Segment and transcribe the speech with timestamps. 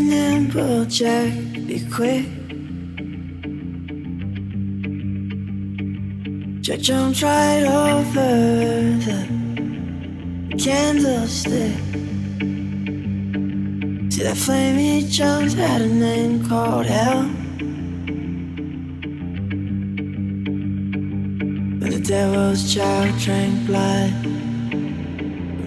[0.00, 1.32] Be nimble, Jack,
[1.66, 2.24] be quick.
[6.62, 9.18] Jack jumped right over the
[10.58, 11.76] candlestick.
[14.10, 17.24] See that flame he jumped had a name called hell.
[21.78, 24.12] When the devil's child drank blood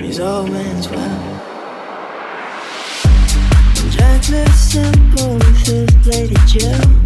[0.02, 1.33] his old man's well.
[4.24, 7.03] Simple with his lady Jill.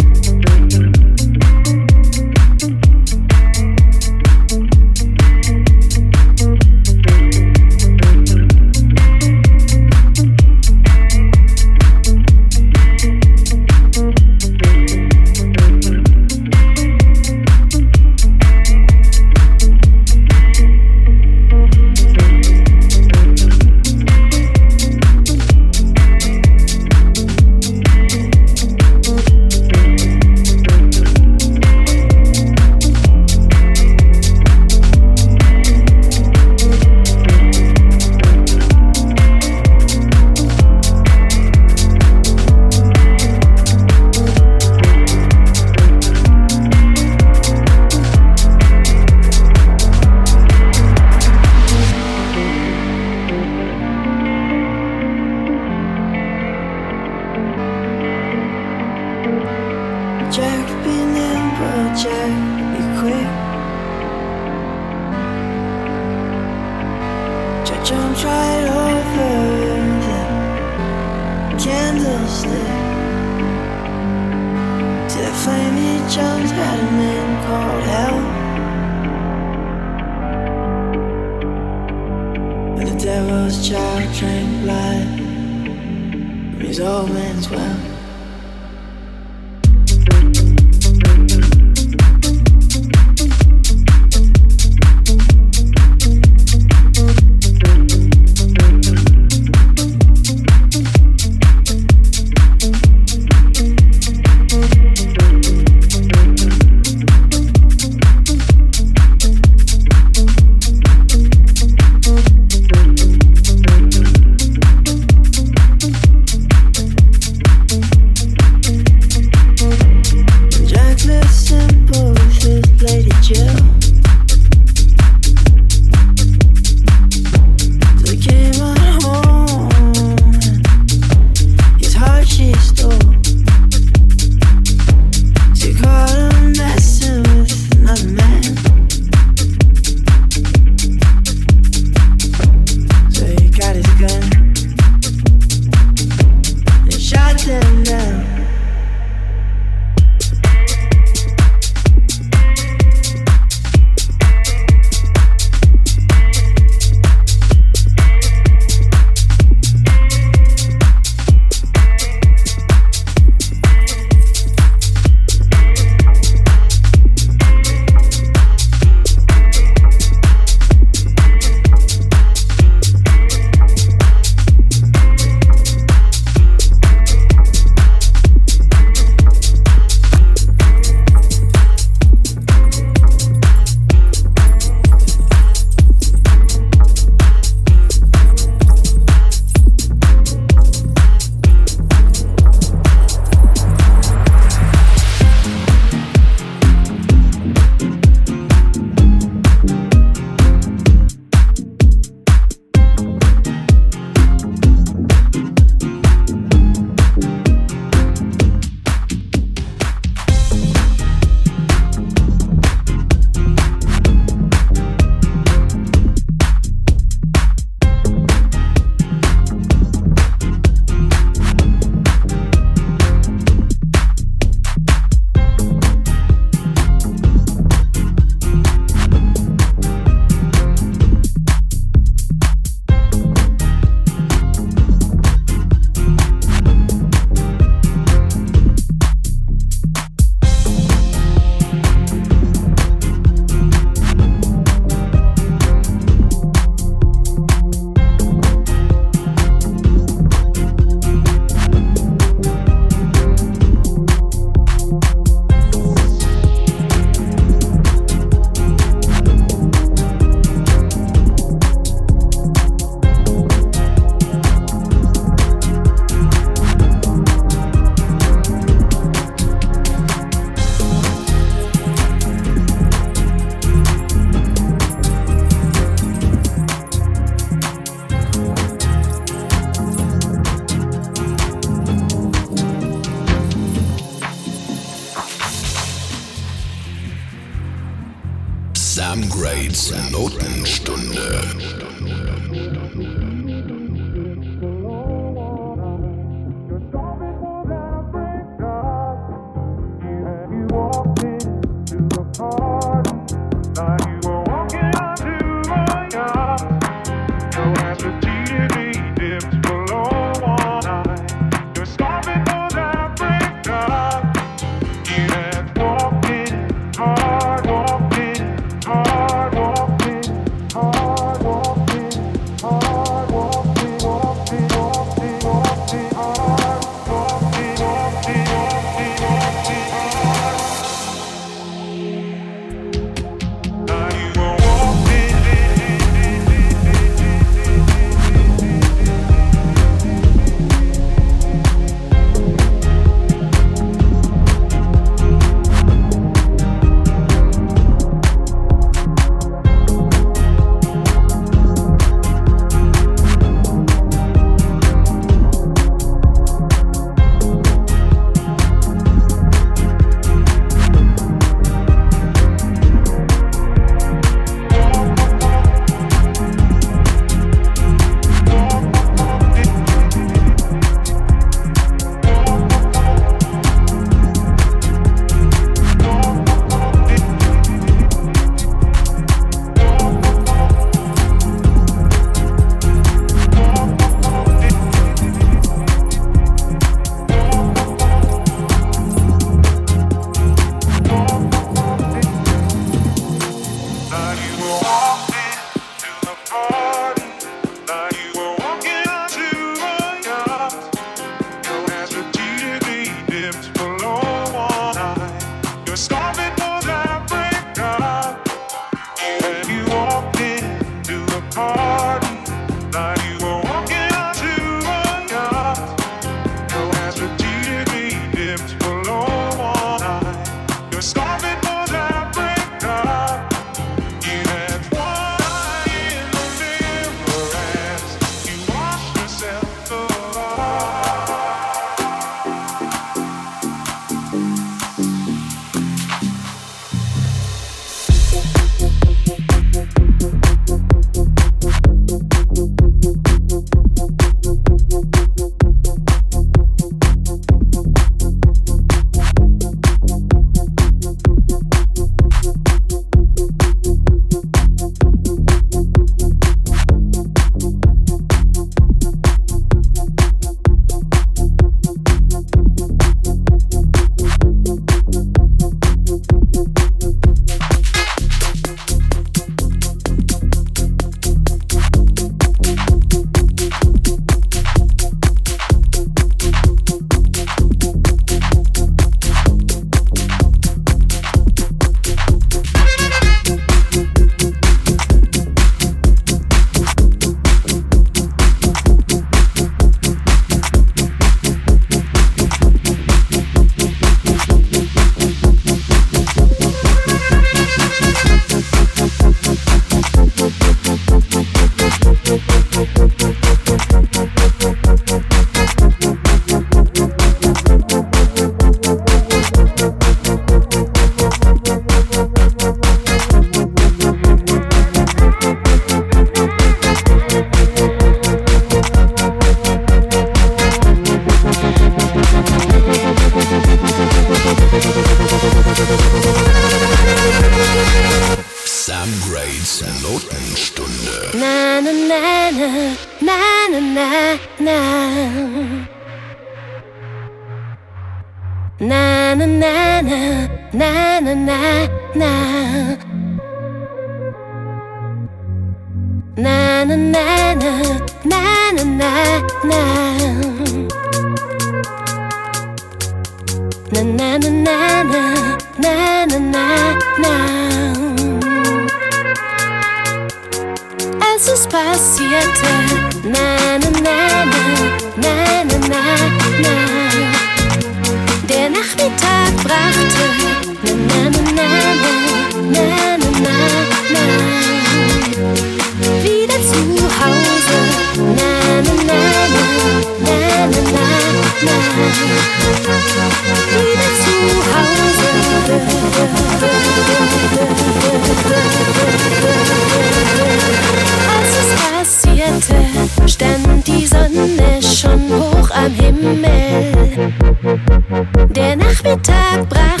[598.55, 600.00] Der Nachmittag brach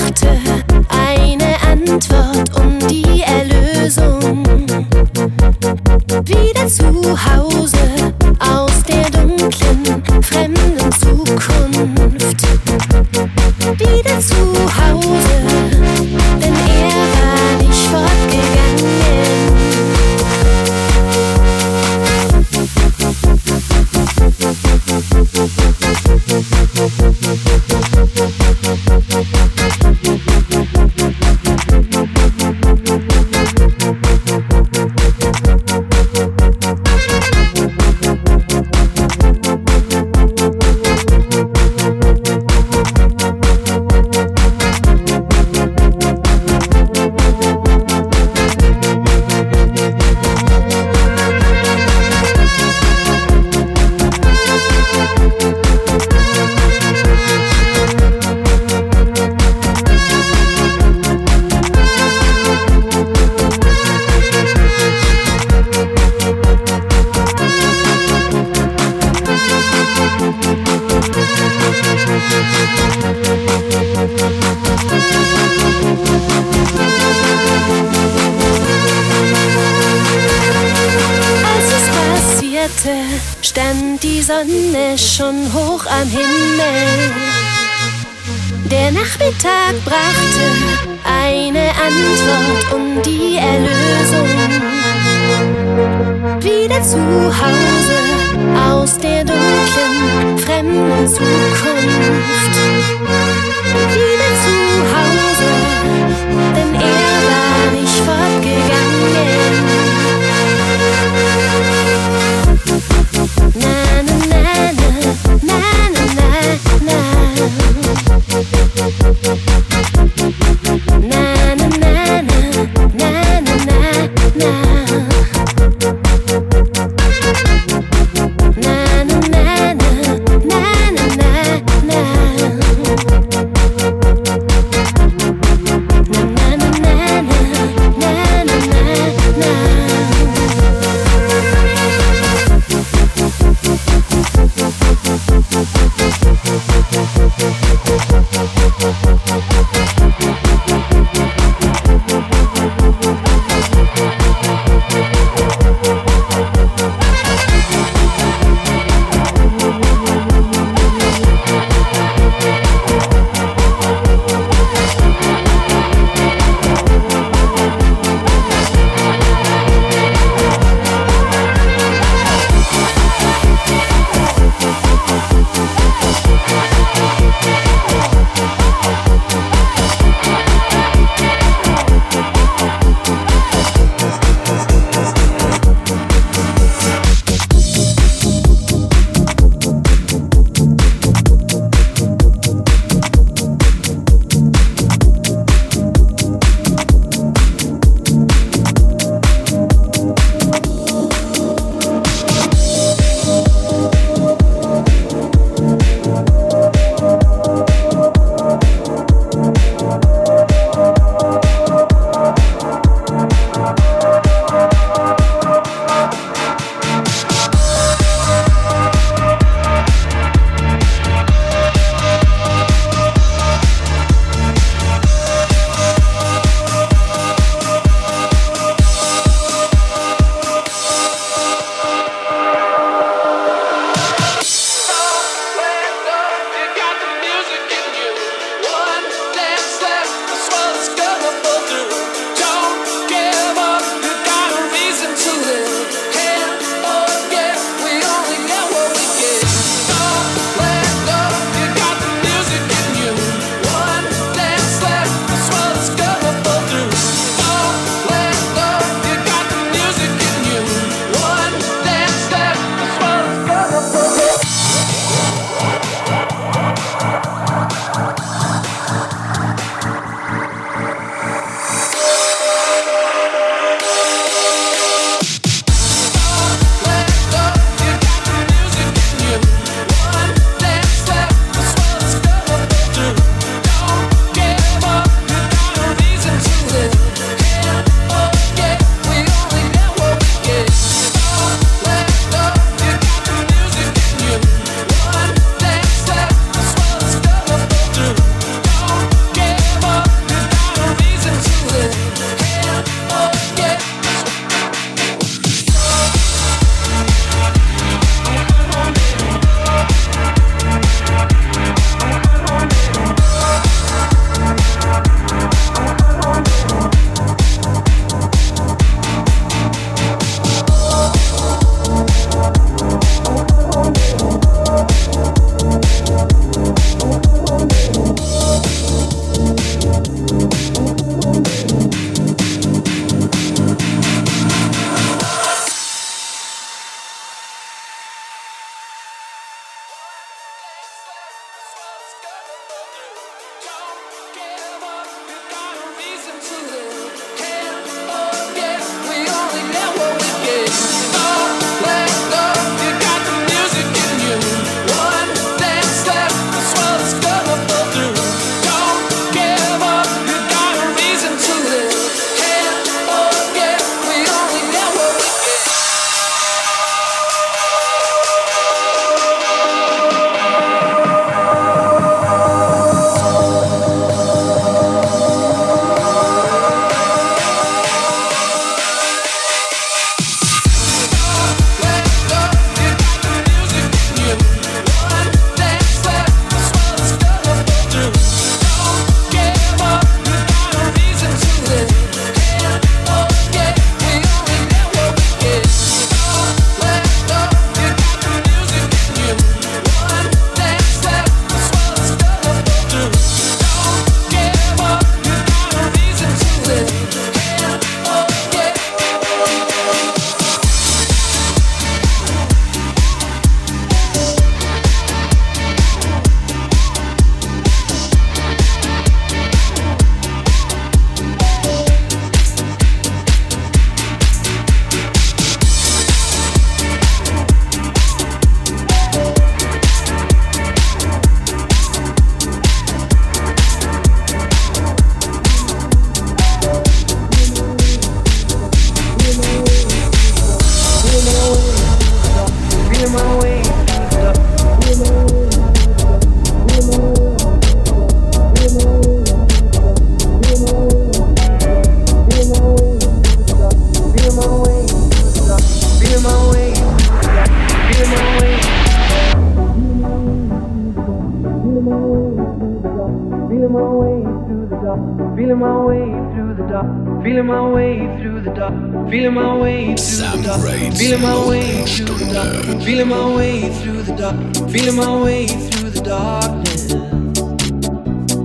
[469.11, 470.95] Feeling my way through the dark.
[470.95, 472.81] Feeling my way through the dark.
[472.81, 474.71] Feeling my way through the dark.
[474.71, 476.93] Feeling my way through the darkness.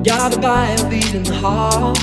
[0.02, 1.96] Guided by a beating heart.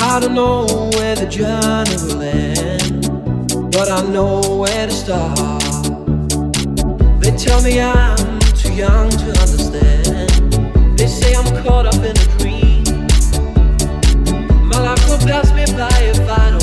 [0.00, 5.62] I don't know where the journey will end, but I know where to start.
[7.20, 10.98] They tell me I'm too young to understand.
[10.98, 12.82] They say I'm caught up in a dream.
[14.66, 16.61] My life will pass me by if I don't.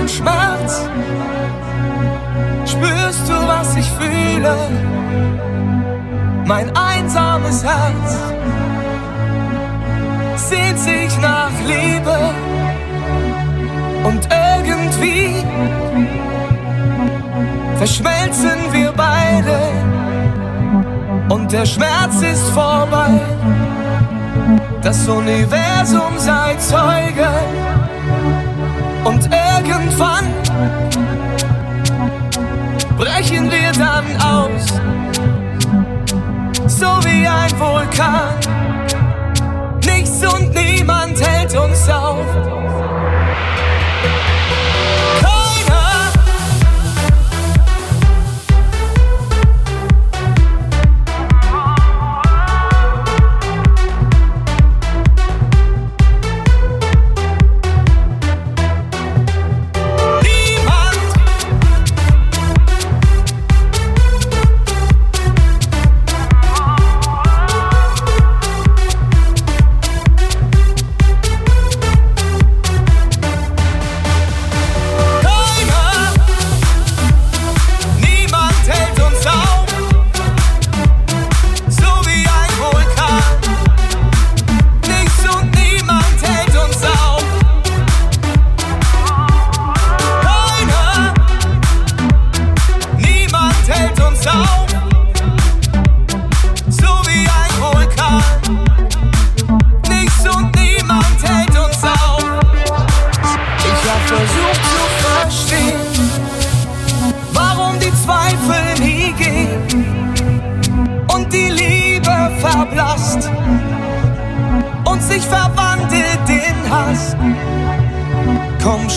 [0.00, 0.88] meinen Schmerz?
[2.64, 4.56] Spürst du, was ich fühle?
[6.46, 8.18] Mein einsames Herz
[10.36, 12.16] sehnt sich nach Liebe
[14.04, 15.44] und irgendwie
[17.76, 19.58] verschmelzen wir beide
[21.28, 23.20] und der Schmerz ist vorbei.
[24.82, 27.28] Das Universum sei Zeuge
[29.04, 30.26] und irgendwann
[32.98, 34.66] brechen wir dann aus,
[36.66, 38.34] so wie ein Vulkan.
[39.86, 42.26] Nichts und niemand hält uns auf.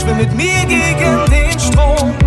[0.03, 2.22] schwimm mit mir gegen den Strom.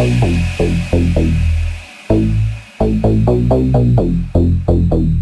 [0.00, 0.24] Thank
[4.94, 5.19] you.